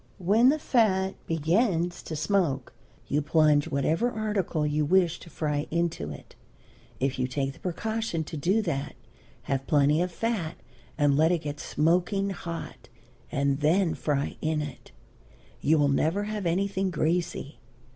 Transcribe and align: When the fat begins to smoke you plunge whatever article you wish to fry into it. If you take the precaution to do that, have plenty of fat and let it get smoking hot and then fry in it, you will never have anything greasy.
When 0.17 0.49
the 0.49 0.57
fat 0.57 1.13
begins 1.27 2.01
to 2.01 2.15
smoke 2.15 2.73
you 3.05 3.21
plunge 3.21 3.67
whatever 3.67 4.09
article 4.09 4.65
you 4.65 4.83
wish 4.83 5.19
to 5.19 5.29
fry 5.29 5.67
into 5.69 6.09
it. 6.09 6.35
If 6.99 7.19
you 7.19 7.27
take 7.27 7.53
the 7.53 7.59
precaution 7.59 8.23
to 8.23 8.35
do 8.35 8.63
that, 8.63 8.95
have 9.43 9.67
plenty 9.67 10.01
of 10.01 10.11
fat 10.11 10.55
and 10.97 11.15
let 11.15 11.31
it 11.31 11.43
get 11.43 11.59
smoking 11.59 12.31
hot 12.31 12.89
and 13.31 13.59
then 13.59 13.93
fry 13.93 14.37
in 14.41 14.59
it, 14.59 14.91
you 15.59 15.77
will 15.77 15.87
never 15.87 16.23
have 16.23 16.47
anything 16.47 16.89
greasy. 16.89 17.59